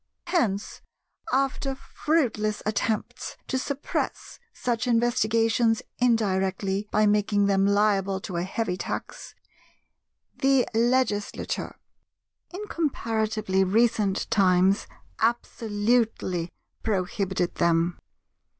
[0.25, 0.81] Hence,
[1.31, 8.77] after fruitless attempts to suppress such investigations indirectly by making them liable to a heavy
[8.77, 9.35] tax,
[10.35, 11.75] the Legislature,
[12.49, 14.87] in comparatively recent times,
[15.19, 17.99] absolutely prohibited them.